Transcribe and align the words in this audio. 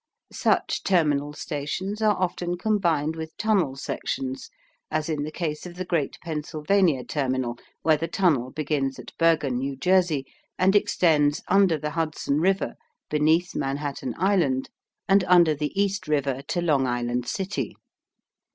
Such 0.33 0.83
terminal 0.83 1.31
stations 1.33 2.01
are 2.01 2.15
often 2.19 2.57
combined 2.57 3.15
with 3.15 3.37
tunnel 3.37 3.75
sections, 3.75 4.49
as 4.89 5.09
in 5.09 5.21
the 5.21 5.29
case 5.31 5.67
of 5.67 5.75
the 5.75 5.85
great 5.85 6.17
Pennsylvania 6.23 7.03
terminal, 7.03 7.59
where 7.83 7.97
the 7.97 8.07
tunnel 8.07 8.49
begins 8.49 8.97
at 8.97 9.15
Bergen, 9.19 9.59
New 9.59 9.75
Jersey, 9.75 10.25
and 10.57 10.75
extends 10.75 11.43
under 11.49 11.77
the 11.77 11.91
Hudson 11.91 12.39
River, 12.39 12.73
beneath 13.11 13.53
Manhattan 13.55 14.15
Island 14.17 14.71
and 15.07 15.23
under 15.25 15.53
the 15.53 15.71
East 15.79 16.07
River 16.07 16.41
to 16.47 16.61
Long 16.63 16.87
Island 16.87 17.27
City. 17.27 17.75